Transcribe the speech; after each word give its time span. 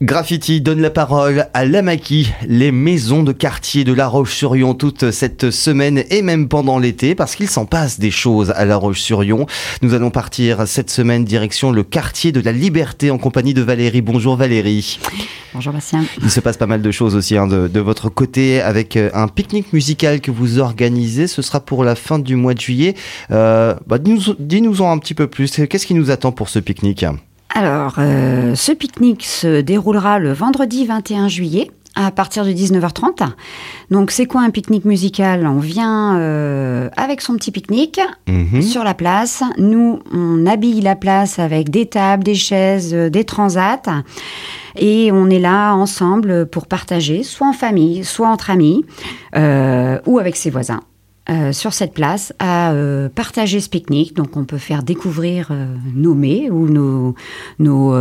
Graffiti 0.00 0.60
donne 0.60 0.80
la 0.80 0.90
parole 0.90 1.48
à 1.54 1.64
l'Amaki, 1.64 2.30
les 2.46 2.70
maisons 2.70 3.24
de 3.24 3.32
quartier 3.32 3.82
de 3.82 3.92
La 3.92 4.06
Roche-sur-Yon 4.06 4.74
toute 4.74 5.10
cette 5.10 5.50
semaine 5.50 6.04
et 6.10 6.22
même 6.22 6.46
pendant 6.46 6.78
l'été 6.78 7.16
parce 7.16 7.34
qu'il 7.34 7.48
s'en 7.48 7.66
passe 7.66 7.98
des 7.98 8.12
choses 8.12 8.52
à 8.52 8.64
La 8.64 8.76
Roche-sur-Yon. 8.76 9.46
Nous 9.82 9.94
allons 9.94 10.10
partir 10.10 10.68
cette 10.68 10.90
semaine 10.90 11.24
direction 11.24 11.72
le 11.72 11.82
quartier 11.82 12.30
de 12.30 12.38
la 12.38 12.52
Liberté 12.52 13.10
en 13.10 13.18
compagnie 13.18 13.54
de 13.54 13.62
Valérie. 13.62 14.00
Bonjour 14.00 14.36
Valérie. 14.36 15.00
Bonjour 15.52 15.72
Bastien. 15.72 16.04
Il 16.22 16.30
se 16.30 16.38
passe 16.38 16.58
pas 16.58 16.68
mal 16.68 16.80
de 16.80 16.90
choses 16.92 17.16
aussi 17.16 17.36
hein, 17.36 17.48
de, 17.48 17.80
votre 17.80 18.08
côté 18.08 18.60
avec 18.60 18.96
euh, 18.96 19.10
un 19.14 19.26
pique-nique 19.26 19.72
musical 19.72 20.20
que 20.20 20.30
vous 20.30 20.60
organisez. 20.60 21.26
Ce 21.26 21.42
sera 21.42 21.58
pour 21.58 21.82
la 21.82 21.96
fin 21.96 22.20
du 22.20 22.36
mois 22.36 22.54
de 22.54 22.60
juillet. 22.60 22.94
Euh, 23.32 23.74
bah, 23.88 23.98
Dis-nous 23.98 24.80
en 24.80 24.92
un 24.92 24.98
petit 24.98 25.14
peu 25.14 25.26
plus. 25.26 25.50
Qu'est-ce 25.68 25.86
qui 25.88 25.94
nous 25.94 26.12
attend 26.12 26.30
pour 26.30 26.50
ce 26.50 26.60
pique-nique? 26.60 27.04
Alors, 27.58 27.96
euh, 27.98 28.54
ce 28.54 28.70
pique-nique 28.70 29.24
se 29.24 29.60
déroulera 29.62 30.20
le 30.20 30.32
vendredi 30.32 30.86
21 30.86 31.26
juillet 31.26 31.72
à 31.96 32.12
partir 32.12 32.44
de 32.44 32.52
19h30. 32.52 33.30
Donc 33.90 34.12
c'est 34.12 34.26
quoi 34.26 34.42
un 34.42 34.50
pique-nique 34.50 34.84
musical? 34.84 35.44
On 35.44 35.58
vient 35.58 36.18
euh, 36.18 36.88
avec 36.96 37.20
son 37.20 37.34
petit 37.34 37.50
pique-nique 37.50 38.00
mhm. 38.28 38.62
sur 38.62 38.84
la 38.84 38.94
place. 38.94 39.42
Nous, 39.56 39.98
on 40.12 40.46
habille 40.46 40.82
la 40.82 40.94
place 40.94 41.40
avec 41.40 41.68
des 41.68 41.86
tables, 41.86 42.22
des 42.22 42.36
chaises, 42.36 42.94
euh, 42.94 43.10
des 43.10 43.24
transats. 43.24 44.04
Et 44.76 45.10
on 45.10 45.28
est 45.28 45.40
là 45.40 45.74
ensemble 45.74 46.46
pour 46.46 46.68
partager, 46.68 47.24
soit 47.24 47.48
en 47.48 47.52
famille, 47.52 48.04
soit 48.04 48.28
entre 48.28 48.50
amis, 48.50 48.84
ou 49.34 50.18
avec 50.20 50.36
ses 50.36 50.50
voisins. 50.50 50.82
Euh, 51.30 51.52
sur 51.52 51.74
cette 51.74 51.92
place 51.92 52.32
à 52.38 52.72
euh, 52.72 53.10
partager 53.10 53.60
ce 53.60 53.68
pique-nique. 53.68 54.14
Donc 54.14 54.38
on 54.38 54.46
peut 54.46 54.56
faire 54.56 54.82
découvrir 54.82 55.48
euh, 55.50 55.66
nos 55.94 56.14
mets 56.14 56.48
ou 56.50 56.70
nos, 56.70 57.14
nos 57.58 57.92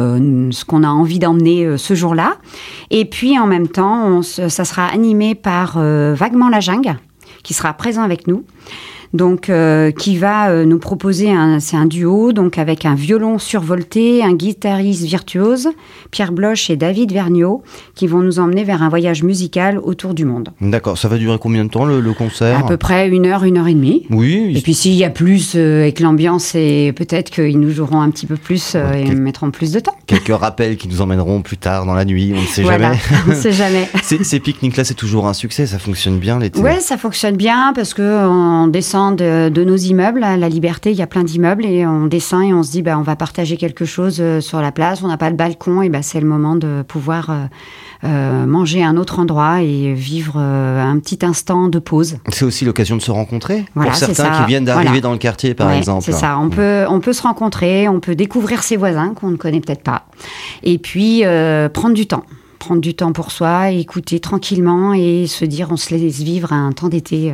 ce 0.53 0.63
qu'on 0.63 0.81
a 0.83 0.87
envie 0.87 1.19
d'emmener 1.19 1.77
ce 1.77 1.93
jour-là. 1.93 2.37
Et 2.89 3.03
puis 3.03 3.37
en 3.37 3.45
même 3.45 3.67
temps, 3.67 4.07
on, 4.07 4.21
ça 4.21 4.63
sera 4.63 4.85
animé 4.85 5.35
par 5.35 5.77
Vaguement 5.77 6.47
la 6.47 6.61
Jungle 6.61 6.99
qui 7.43 7.53
sera 7.53 7.73
présent 7.73 8.03
avec 8.03 8.27
nous 8.27 8.45
donc 9.13 9.49
euh, 9.49 9.91
qui 9.91 10.17
va 10.17 10.49
euh, 10.49 10.65
nous 10.65 10.79
proposer 10.79 11.31
un, 11.31 11.59
c'est 11.59 11.77
un 11.77 11.85
duo 11.85 12.33
donc 12.33 12.57
avec 12.57 12.85
un 12.85 12.95
violon 12.95 13.39
survolté, 13.39 14.23
un 14.23 14.33
guitariste 14.33 15.03
virtuose, 15.03 15.69
Pierre 16.11 16.31
Bloch 16.31 16.69
et 16.69 16.75
David 16.75 17.11
Vergniaud, 17.11 17.63
qui 17.95 18.07
vont 18.07 18.19
nous 18.19 18.39
emmener 18.39 18.63
vers 18.63 18.83
un 18.83 18.89
voyage 18.89 19.23
musical 19.23 19.79
autour 19.79 20.13
du 20.13 20.25
monde. 20.25 20.49
D'accord, 20.61 20.97
ça 20.97 21.07
va 21.07 21.17
durer 21.17 21.37
combien 21.39 21.65
de 21.65 21.69
temps 21.69 21.85
le, 21.85 22.01
concert 22.13 22.59
À 22.59 22.67
peu 22.67 22.77
près 22.77 23.09
une 23.09 23.25
heure, 23.25 23.43
une 23.43 23.57
heure 23.57 23.67
et 23.67 23.73
demie. 23.73 24.05
Oui. 24.09 24.53
Et 24.55 24.61
puis 24.61 24.73
s'il 24.73 24.93
y 24.93 25.03
a 25.03 25.09
plus 25.09 25.53
euh, 25.55 25.85
et 25.85 25.91
que 25.91 26.03
l'ambiance 26.03 26.53
peut-être 26.53 27.29
qu'ils 27.29 27.59
nous 27.59 27.71
joueront 27.71 28.01
un 28.01 28.09
petit 28.09 28.25
peu 28.25 28.37
plus 28.37 28.75
et 28.75 29.13
mettront 29.13 29.51
plus 29.51 29.71
de 29.71 29.79
temps. 29.79 29.95
Quelques 30.05 30.35
rappels 30.35 30.77
qui 30.77 30.87
nous 30.87 31.01
emmèneront 31.01 31.41
plus 31.41 31.57
tard 31.57 31.85
dans 31.85 31.93
la 31.93 32.05
nuit, 32.05 32.33
on 32.35 32.41
ne 32.41 32.45
sait 32.45 32.63
jamais. 32.63 32.97
on 33.27 33.31
ne 33.31 33.35
sait 33.35 33.51
jamais. 33.51 33.89
ces, 34.03 34.39
pique-niques 34.39 34.77
là, 34.77 34.83
c'est 34.83 34.93
toujours 34.93 35.27
un 35.27 35.33
succès, 35.33 35.65
ça 35.65 35.79
fonctionne 35.79 36.17
bien 36.17 36.39
l'été. 36.39 36.59
Oui, 36.59 36.79
ça 36.79 36.97
fonctionne 36.97 37.35
bien 37.35 37.73
parce 37.75 37.93
que 37.93 38.01
on 38.01 38.67
descend 38.97 39.17
de, 39.17 39.63
nos 39.63 39.75
immeubles. 39.75 40.23
À 40.23 40.37
la 40.37 40.49
Liberté, 40.49 40.91
il 40.91 40.97
y 40.97 41.01
a 41.01 41.07
plein 41.07 41.23
d'immeubles 41.23 41.65
et 41.65 41.85
on 41.85 42.07
descend 42.07 42.43
et 42.43 42.53
on 42.53 42.63
se 42.63 42.71
dit, 42.71 42.81
bah, 42.81 42.97
on 42.97 43.03
va 43.03 43.15
partager 43.15 43.57
quelque 43.57 43.85
chose 43.85 44.17
euh, 44.19 44.41
sur 44.41 44.61
la 44.61 44.71
place. 44.71 45.03
On 45.03 45.07
n'a 45.07 45.17
pas 45.17 45.29
de 45.29 45.35
balcon 45.35 45.81
et 45.81 45.89
bah, 45.89 46.01
c'est 46.01 46.19
le 46.19 46.27
moment 46.27 46.55
de 46.55 46.83
pouvoir 46.87 47.29
euh, 47.29 47.35
euh, 48.03 48.45
manger 48.45 48.83
à 48.83 48.87
un 48.87 48.97
autre 48.97 49.19
endroit 49.19 49.61
et 49.61 49.93
vivre 49.93 50.37
un 50.37 50.97
petit 50.99 51.19
instant 51.23 51.67
de 51.67 51.79
pause. 51.79 52.17
C'est 52.29 52.45
aussi 52.45 52.65
l'occasion 52.65 52.97
de 52.97 53.01
se 53.01 53.11
rencontrer 53.11 53.65
pour 53.73 53.93
certains 53.93 54.39
qui 54.39 54.45
viennent 54.47 54.65
d'arriver 54.65 55.01
dans 55.01 55.11
le 55.11 55.17
quartier, 55.17 55.53
par 55.53 55.71
exemple. 55.71 56.03
C'est 56.03 56.11
ça. 56.11 56.37
On 56.39 56.49
peut, 56.49 56.85
on 56.89 56.99
peut 56.99 57.13
se 57.13 57.21
rencontrer, 57.21 57.87
on 57.87 57.99
peut 57.99 58.15
découvrir 58.15 58.63
ses 58.63 58.77
voisins 58.77 59.13
qu'on 59.13 59.29
ne 59.29 59.37
connaît 59.37 59.61
peut-être 59.61 59.83
pas, 59.83 60.05
et 60.63 60.77
puis 60.77 61.23
prendre 61.73 61.93
du 61.93 62.07
temps 62.07 62.23
prendre 62.59 62.81
du 62.81 62.95
temps 62.95 63.13
pour 63.13 63.31
soi, 63.31 63.69
écouter 63.69 64.19
tranquillement 64.19 64.91
et 64.93 65.27
se 65.27 65.45
dire 65.45 65.67
on 65.71 65.77
se 65.77 65.93
laisse 65.93 66.19
vivre 66.19 66.51
un 66.51 66.71
temps 66.71 66.89
d'été 66.89 67.31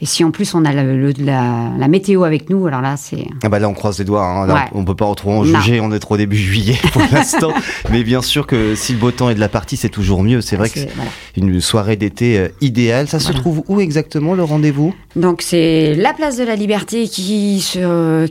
et 0.00 0.06
si 0.06 0.24
en 0.24 0.30
plus 0.30 0.54
on 0.54 0.64
a 0.64 0.72
la, 0.72 1.88
météo 1.88 2.24
avec 2.24 2.50
nous, 2.50 2.66
alors 2.66 2.80
là 2.80 2.96
c'est. 2.96 3.26
Ah 3.42 3.48
bah 3.48 3.58
là 3.58 3.68
on 3.68 3.74
croise 3.74 3.98
les 3.98 4.04
doigts. 4.04 4.24
Hein. 4.24 4.68
On 4.72 4.84
peut 4.84 4.94
pas 4.94 5.12
trop 5.14 5.32
en 5.32 5.44
juger. 5.44 5.80
On 5.80 5.92
est 5.92 5.98
trop 5.98 6.16
début 6.16 6.36
juillet 6.36 6.78
pour 6.92 7.02
l'instant. 7.12 7.52
Mais 7.90 8.02
bien 8.02 8.22
sûr 8.22 8.46
que 8.46 8.74
si 8.74 8.92
le 8.92 8.98
beau 8.98 9.10
temps 9.10 9.30
est 9.30 9.34
de 9.34 9.40
la 9.40 9.48
partie, 9.48 9.76
c'est 9.76 9.88
toujours 9.88 10.22
mieux. 10.22 10.40
C'est 10.40 10.56
vrai 10.56 10.68
que 10.68 10.80
c'est 10.80 10.90
une 11.36 11.60
soirée 11.60 11.96
d'été 11.96 12.38
euh, 12.38 12.48
idéale. 12.60 13.08
Ça 13.08 13.20
se 13.20 13.32
trouve 13.32 13.62
où 13.68 13.80
exactement 13.80 14.34
le 14.34 14.42
rendez-vous? 14.42 14.94
Donc 15.16 15.42
c'est 15.42 15.94
la 15.94 16.12
place 16.12 16.36
de 16.36 16.44
la 16.44 16.56
Liberté 16.56 17.08
qui, 17.08 17.64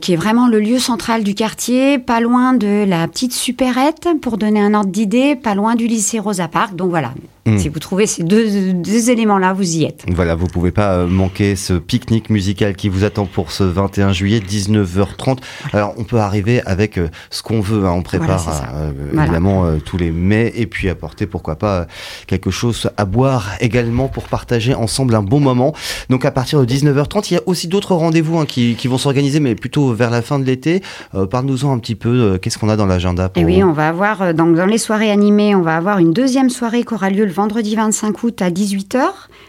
qui 0.00 0.12
est 0.12 0.16
vraiment 0.16 0.48
le 0.48 0.60
lieu 0.60 0.78
central 0.78 1.24
du 1.24 1.34
quartier, 1.34 1.98
pas 1.98 2.20
loin 2.20 2.52
de 2.52 2.84
la 2.86 3.06
petite 3.08 3.32
supérette 3.32 4.08
pour 4.20 4.38
donner 4.38 4.60
un 4.60 4.74
ordre 4.74 4.90
d'idée, 4.90 5.36
pas 5.36 5.54
loin 5.54 5.74
du 5.74 5.86
lycée 5.86 6.18
Rosa 6.18 6.48
Park. 6.48 6.74
Donc 6.76 6.90
voilà, 6.90 7.12
Hmm. 7.46 7.58
Si 7.58 7.68
vous 7.68 7.78
trouvez 7.78 8.06
ces 8.06 8.22
deux, 8.22 9.10
éléments-là, 9.10 9.52
vous 9.52 9.76
y 9.76 9.84
êtes. 9.84 10.06
Voilà, 10.08 10.34
vous 10.34 10.46
pouvez 10.46 10.70
pas 10.70 10.94
euh, 10.94 11.06
manquer 11.06 11.56
ce 11.56 11.74
pique-nique 11.74 12.30
musical 12.30 12.74
qui 12.74 12.88
vous 12.88 13.04
attend 13.04 13.26
pour 13.26 13.52
ce 13.52 13.64
21 13.64 14.12
juillet, 14.12 14.40
19h30. 14.40 15.40
Alors, 15.74 15.92
on 15.98 16.04
peut 16.04 16.20
arriver 16.20 16.62
avec 16.64 16.96
euh, 16.96 17.10
ce 17.28 17.42
qu'on 17.42 17.60
veut. 17.60 17.84
Hein. 17.84 17.92
On 17.92 18.02
prépare 18.02 18.72
euh, 18.74 18.92
évidemment 19.12 19.66
tous 19.84 19.98
les 19.98 20.10
mets 20.10 20.52
et 20.56 20.66
puis 20.66 20.88
apporter, 20.88 21.26
pourquoi 21.26 21.56
pas, 21.56 21.86
quelque 22.26 22.50
chose 22.50 22.90
à 22.96 23.04
boire 23.04 23.50
également 23.60 24.08
pour 24.08 24.24
partager 24.24 24.72
ensemble 24.74 25.14
un 25.14 25.22
bon 25.22 25.40
moment. 25.40 25.74
Donc, 26.08 26.24
à 26.24 26.30
partir 26.30 26.64
de 26.64 26.64
19h30, 26.64 27.26
il 27.30 27.34
y 27.34 27.36
a 27.36 27.42
aussi 27.44 27.68
d'autres 27.68 27.94
rendez-vous 27.94 28.38
hein, 28.38 28.46
qui, 28.46 28.74
vont 28.88 28.98
s'organiser, 28.98 29.40
mais 29.40 29.54
plutôt 29.54 29.92
vers 29.92 30.08
la 30.08 30.22
fin 30.22 30.38
de 30.38 30.44
l'été. 30.44 30.82
Parle-nous-en 31.30 31.74
un 31.74 31.78
petit 31.78 31.94
peu. 31.94 32.38
Qu'est-ce 32.40 32.56
qu'on 32.56 32.70
a 32.70 32.76
dans 32.76 32.86
l'agenda 32.86 33.26
Et 33.36 33.40
eh 33.40 33.44
oui, 33.44 33.62
on 33.62 33.72
va 33.72 33.88
avoir, 33.88 34.32
donc, 34.32 34.56
dans 34.56 34.66
les 34.66 34.78
soirées 34.78 35.10
animées, 35.10 35.54
on 35.54 35.62
va 35.62 35.76
avoir 35.76 35.98
une 35.98 36.14
deuxième 36.14 36.48
soirée 36.48 36.84
qui 36.84 36.94
aura 36.94 37.10
lieu 37.10 37.26
le 37.26 37.33
vendredi 37.34 37.74
25 37.74 38.22
août 38.22 38.40
à 38.40 38.50
18h. 38.50 39.02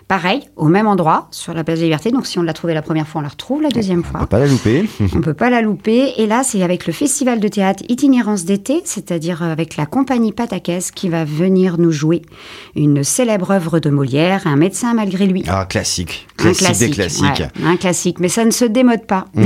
Pareil, 0.07 0.41
au 0.55 0.67
même 0.67 0.87
endroit, 0.87 1.27
sur 1.31 1.53
la 1.53 1.63
place 1.63 1.79
de 1.79 1.83
Liberté. 1.83 2.11
Donc 2.11 2.27
si 2.27 2.37
on 2.37 2.43
l'a 2.43 2.53
trouvé 2.53 2.73
la 2.73 2.81
première 2.81 3.07
fois, 3.07 3.19
on 3.19 3.23
la 3.23 3.29
retrouve 3.29 3.61
la 3.61 3.69
deuxième 3.69 4.03
fois. 4.03 4.19
On 4.19 4.23
peut 4.23 4.29
pas 4.29 4.39
la 4.39 4.47
louper. 4.47 4.89
on 5.15 5.21
peut 5.21 5.33
pas 5.33 5.49
la 5.49 5.61
louper. 5.61 6.13
Et 6.17 6.27
là, 6.27 6.43
c'est 6.43 6.61
avec 6.61 6.85
le 6.85 6.93
festival 6.93 7.39
de 7.39 7.47
théâtre 7.47 7.83
Itinérance 7.87 8.45
d'été, 8.45 8.81
c'est-à-dire 8.83 9.41
avec 9.41 9.77
la 9.77 9.85
compagnie 9.85 10.31
Patakès 10.31 10.91
qui 10.91 11.09
va 11.09 11.25
venir 11.25 11.77
nous 11.77 11.91
jouer 11.91 12.21
une 12.75 13.03
célèbre 13.03 13.51
œuvre 13.51 13.79
de 13.79 13.89
Molière, 13.89 14.41
Un 14.45 14.57
médecin 14.57 14.93
malgré 14.93 15.25
lui. 15.25 15.43
Ah, 15.47 15.65
classique. 15.65 16.27
Classique, 16.37 16.63
un 16.63 16.65
classique 16.65 16.89
des 16.89 16.93
classiques. 16.93 17.43
un 17.63 17.77
classique, 17.77 18.19
mais 18.19 18.29
ça 18.29 18.45
ne 18.45 18.51
se 18.51 18.65
démode 18.65 19.05
pas. 19.05 19.25
Mm. 19.33 19.45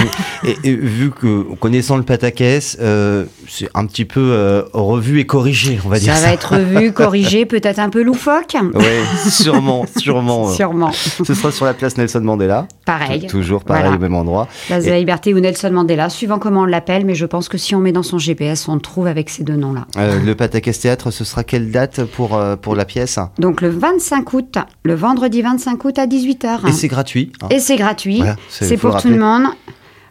et, 0.63 0.75
vu 0.75 1.11
que, 1.11 1.43
connaissant 1.55 1.97
le 1.97 2.03
Patakès, 2.03 2.77
euh, 2.81 3.25
c'est 3.47 3.69
un 3.75 3.85
petit 3.85 4.05
peu 4.05 4.31
euh, 4.31 4.63
revu 4.73 5.19
et 5.19 5.25
corrigé, 5.25 5.79
on 5.85 5.89
va 5.89 5.99
dire 5.99 6.13
ça. 6.13 6.19
Ça 6.19 6.27
va 6.27 6.33
être 6.33 6.55
revu, 6.55 6.91
corrigé, 6.91 7.45
peut-être 7.45 7.79
un 7.79 7.89
peu 7.89 8.01
loufoque 8.01 8.28
oui, 8.75 9.29
sûrement, 9.29 9.85
sûrement. 9.97 10.49
sûrement. 10.49 10.91
Ce 10.91 11.33
sera 11.33 11.51
sur 11.51 11.65
la 11.65 11.73
place 11.73 11.97
Nelson 11.97 12.21
Mandela. 12.21 12.67
Pareil. 12.85 13.27
Toujours 13.27 13.63
pareil, 13.63 13.93
au 13.95 13.99
même 13.99 14.15
endroit. 14.15 14.47
Place 14.67 14.85
de 14.85 14.89
la 14.89 14.99
Liberté 14.99 15.33
ou 15.33 15.39
Nelson 15.39 15.71
Mandela, 15.71 16.09
suivant 16.09 16.39
comment 16.39 16.61
on 16.61 16.65
l'appelle, 16.65 17.05
mais 17.05 17.15
je 17.15 17.25
pense 17.25 17.49
que 17.49 17.57
si 17.57 17.75
on 17.75 17.79
met 17.79 17.91
dans 17.91 18.03
son 18.03 18.17
GPS, 18.17 18.67
on 18.67 18.79
trouve 18.79 19.07
avec 19.07 19.29
ces 19.29 19.43
deux 19.43 19.55
noms-là. 19.55 19.85
Euh, 19.97 20.19
le 20.19 20.35
Patakès 20.35 20.79
Théâtre, 20.79 21.11
ce 21.11 21.23
sera 21.23 21.43
quelle 21.43 21.71
date 21.71 22.03
pour, 22.03 22.35
euh, 22.35 22.55
pour 22.55 22.75
la 22.75 22.85
pièce? 22.85 23.19
Donc 23.37 23.61
le 23.61 23.69
25 23.69 24.33
août, 24.33 24.57
le 24.83 24.95
vendredi 24.95 25.41
25 25.41 25.83
août 25.85 25.99
à 25.99 26.05
18h. 26.05 26.67
Et 26.67 26.71
c'est 26.71 26.87
gratuit. 26.87 27.31
Hein. 27.41 27.47
Et 27.49 27.59
c'est 27.59 27.75
gratuit. 27.77 28.21
c'est 28.49 28.77
pour 28.77 29.01
tout 29.01 29.09
le 29.09 29.19
monde. 29.19 29.43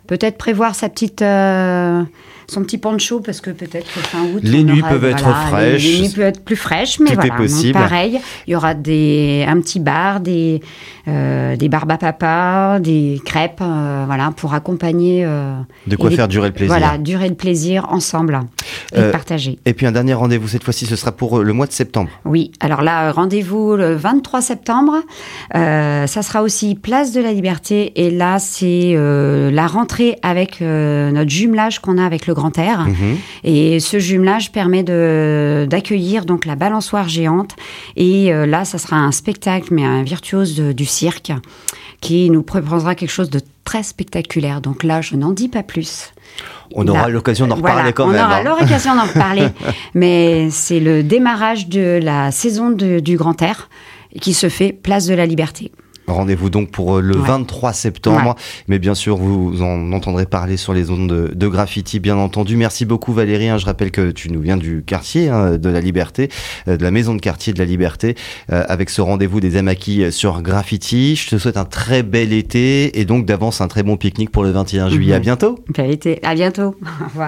Peut-être 0.08 0.36
prévoir 0.36 0.74
sa 0.74 0.88
petite. 0.88 1.22
Euh, 1.22 2.02
son 2.50 2.62
petit 2.62 2.78
poncho 2.78 3.20
parce 3.20 3.40
que 3.40 3.50
peut-être 3.50 3.86
que 3.92 4.00
fin 4.00 4.24
août. 4.24 4.40
Les 4.42 4.64
nuits 4.64 4.82
peuvent 4.82 5.04
être 5.04 5.30
fraîches. 5.48 5.84
Les, 5.84 6.00
nuits 6.00 6.08
peuvent 6.08 6.24
être 6.24 6.42
plus 6.42 6.56
fraîches, 6.56 6.98
mais 6.98 7.12
voilà. 7.12 7.34
possible. 7.34 7.74
pareil, 7.74 8.18
il 8.46 8.52
y 8.52 8.56
aura 8.56 8.72
des, 8.72 9.44
un 9.46 9.60
petit 9.60 9.80
bar, 9.80 10.20
des, 10.20 10.62
euh, 11.08 11.56
des 11.56 11.68
barbes 11.68 11.90
à 11.90 11.98
papa, 11.98 12.78
des 12.80 13.20
crêpes, 13.24 13.60
euh, 13.60 14.04
voilà, 14.06 14.32
pour 14.34 14.54
accompagner. 14.54 15.24
Euh, 15.26 15.58
de 15.86 15.96
quoi 15.96 16.10
faire 16.10 16.26
durer 16.26 16.48
le 16.48 16.54
plaisir. 16.54 16.74
Voilà, 16.74 16.96
durer 16.96 17.28
le 17.28 17.34
plaisir 17.34 17.86
ensemble 17.90 18.40
et 18.94 19.02
partager. 19.10 19.58
Et 19.66 19.74
puis 19.74 19.84
un 19.84 19.92
dernier 19.92 20.14
rendez-vous 20.14 20.48
cette 20.48 20.64
fois-ci, 20.64 20.86
ce 20.86 20.96
sera 20.96 21.12
pour 21.12 21.40
le 21.40 21.52
mois 21.52 21.66
de 21.66 21.72
septembre. 21.72 22.10
Oui, 22.24 22.52
alors 22.60 22.80
là, 22.80 23.12
rendez-vous 23.12 23.76
le 23.76 23.94
23 23.94 24.40
septembre. 24.40 24.94
ça 25.52 26.22
sera 26.22 26.42
aussi 26.42 26.74
Place 26.74 27.12
de 27.12 27.20
la 27.20 27.32
Liberté 27.32 27.92
et 27.96 28.10
là, 28.10 28.38
c'est 28.38 28.94
la 28.96 29.66
rentrée 29.66 29.97
avec 30.22 30.60
notre 30.60 31.30
jumelage 31.30 31.78
qu'on 31.80 31.98
a 31.98 32.04
avec 32.04 32.26
le 32.26 32.34
Grand 32.34 32.56
Air. 32.58 32.86
Mhm. 32.86 33.16
Et 33.44 33.80
ce 33.80 33.98
jumelage 33.98 34.52
permet 34.52 34.82
d'accueillir 34.82 36.24
donc 36.24 36.44
la 36.44 36.56
balançoire 36.56 37.08
géante. 37.08 37.54
Et 37.96 38.32
euh, 38.32 38.46
là, 38.46 38.64
ça 38.64 38.78
sera 38.78 38.96
un 38.96 39.12
spectacle, 39.12 39.68
mais 39.72 39.84
un 39.84 40.02
virtuose 40.02 40.60
du 40.60 40.86
cirque, 40.86 41.32
qui 42.00 42.30
nous 42.30 42.42
proposera 42.42 42.94
quelque 42.94 43.10
chose 43.10 43.30
de 43.30 43.40
très 43.64 43.82
spectaculaire. 43.82 44.60
Donc 44.60 44.84
là, 44.84 45.00
je 45.00 45.16
n'en 45.16 45.32
dis 45.32 45.48
pas 45.48 45.62
plus. 45.62 46.12
On 46.74 46.86
aura 46.86 47.08
l'occasion 47.08 47.46
d'en 47.46 47.56
reparler 47.56 47.92
quand 47.92 48.06
même. 48.06 48.20
On 48.20 48.24
aura 48.24 48.36
hein. 48.38 48.44
l'occasion 48.44 48.94
d'en 48.94 49.06
reparler. 49.06 49.48
mais 49.94 50.48
c'est 50.50 50.80
le 50.80 51.02
démarrage 51.02 51.68
de 51.68 51.98
la 52.02 52.30
saison 52.30 52.70
du 52.70 53.16
Grand 53.16 53.40
Air 53.42 53.68
qui 54.20 54.34
se 54.34 54.48
fait 54.48 54.72
place 54.72 55.06
de 55.06 55.14
la 55.14 55.26
Liberté. 55.26 55.72
Rendez-vous 56.08 56.50
donc 56.50 56.70
pour 56.70 57.00
le 57.00 57.16
23 57.16 57.72
septembre. 57.72 58.36
Mais 58.66 58.78
bien 58.78 58.94
sûr, 58.94 59.16
vous 59.16 59.62
en 59.62 59.92
entendrez 59.92 60.26
parler 60.26 60.56
sur 60.56 60.72
les 60.72 60.90
ondes 60.90 61.32
de, 61.34 61.48
graffiti, 61.48 62.00
bien 62.00 62.16
entendu. 62.16 62.56
Merci 62.56 62.84
beaucoup 62.84 63.12
Valérie. 63.12 63.48
Hein. 63.48 63.58
Je 63.58 63.66
rappelle 63.66 63.90
que 63.90 64.10
tu 64.10 64.30
nous 64.30 64.40
viens 64.40 64.56
du 64.56 64.82
quartier 64.84 65.28
hein, 65.28 65.56
de 65.56 65.68
la 65.68 65.80
Liberté, 65.80 66.28
de 66.66 66.82
la 66.82 66.90
maison 66.90 67.14
de 67.14 67.20
quartier 67.20 67.52
de 67.52 67.58
la 67.58 67.64
Liberté, 67.64 68.16
avec 68.48 68.90
ce 68.90 69.00
rendez-vous 69.00 69.40
des 69.40 69.56
Amakis 69.56 70.12
sur 70.12 70.42
graffiti. 70.42 71.16
Je 71.16 71.28
te 71.28 71.38
souhaite 71.38 71.56
un 71.56 71.64
très 71.64 72.02
bel 72.02 72.32
été 72.32 72.98
et 72.98 73.04
donc 73.04 73.26
d'avance 73.26 73.60
un 73.60 73.68
très 73.68 73.82
bon 73.82 73.96
pique-nique 73.96 74.30
pour 74.30 74.44
le 74.44 74.50
21 74.50 74.88
juillet. 74.88 75.14
À 75.14 75.18
mhm. 75.18 75.22
bientôt. 75.22 75.58
Bel 75.76 75.90
été. 75.90 76.18
À 76.24 76.34
bientôt. 76.34 76.74
Au 77.00 77.04
revoir. 77.04 77.26